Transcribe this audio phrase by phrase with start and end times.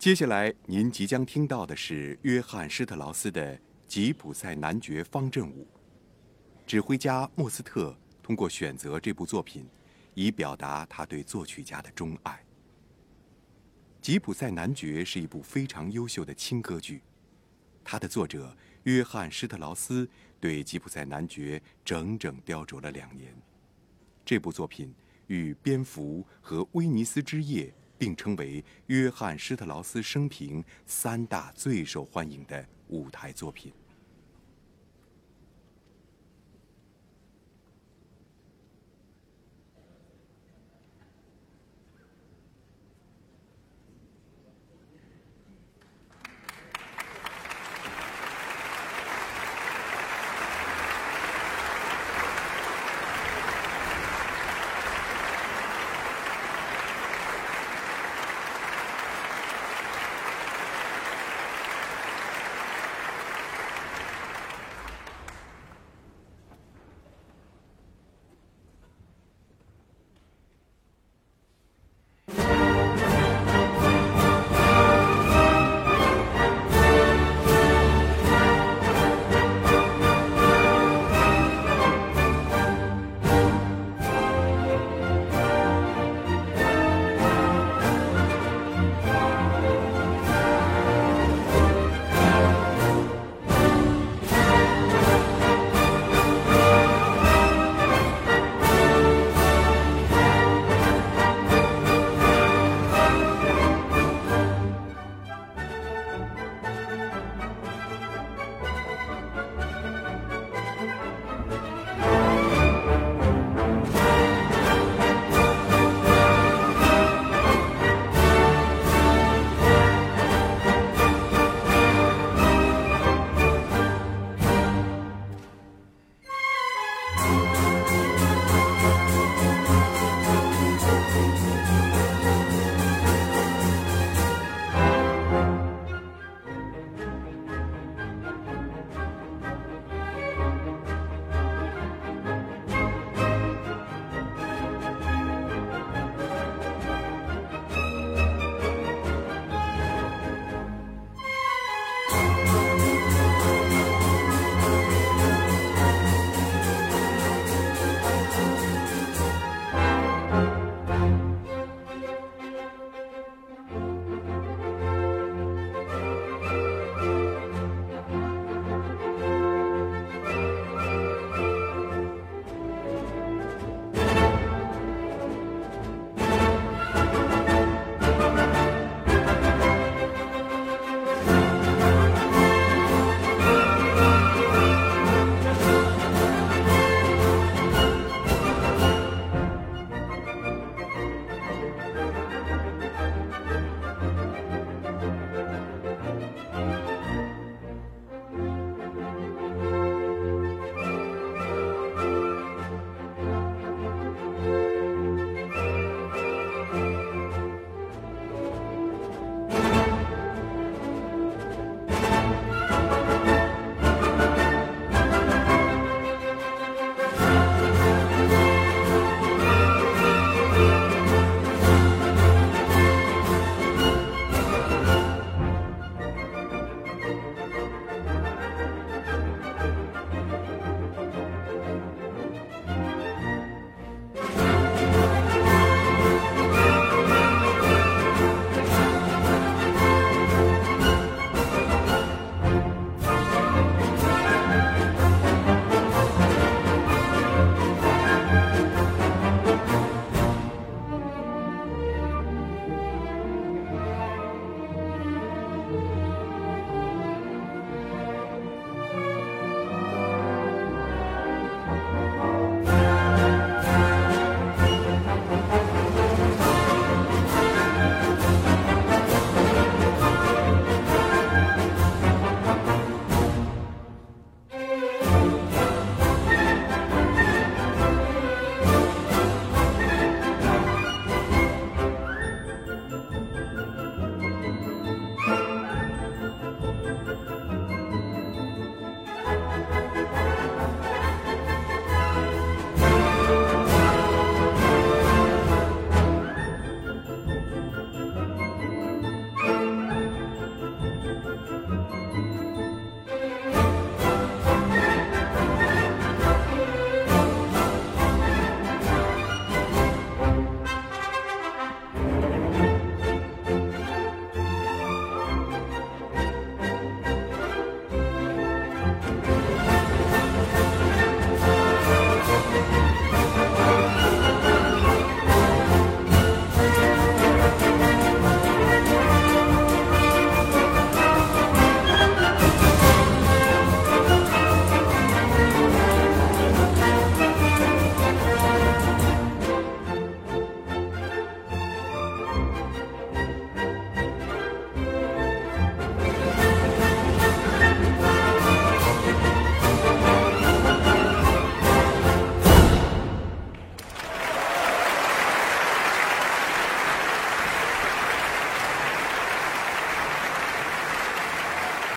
[0.00, 3.54] 接下来您即将听到的是约翰施特劳斯的
[3.86, 5.62] 《吉普赛男爵方阵舞》。
[6.66, 9.68] 指挥家莫斯特通过选择这部作品，
[10.14, 12.32] 以表达他对作曲家的钟爱。
[14.00, 17.02] 《吉普赛男爵》是一部非常优秀的轻歌剧，
[17.84, 20.08] 它的作者约翰施特劳斯
[20.40, 23.34] 对《吉普赛男爵》整整雕琢了两年。
[24.24, 24.94] 这部作品
[25.26, 27.66] 与《蝙蝠》和《威尼斯之夜》。
[28.00, 33.70] 并称为约翰施特劳斯生平三大最受欢迎的舞台作品。